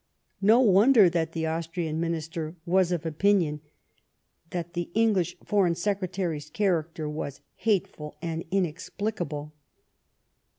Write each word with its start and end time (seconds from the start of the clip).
No 0.41 0.61
wonder 0.61 1.11
that 1.11 1.33
the 1.33 1.45
Austrian 1.45 1.99
Minister 1.99 2.55
was 2.65 2.91
of 2.91 3.05
opinion 3.05 3.61
that 4.49 4.73
the 4.73 4.89
English 4.95 5.37
Foreign 5.45 5.75
Secretary's 5.75 6.49
character 6.49 7.07
was 7.07 7.37
'^ 7.39 7.41
hateful 7.57 8.17
and 8.19 8.43
inexplicable." 8.49 9.53